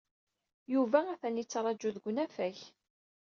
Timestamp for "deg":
1.95-2.05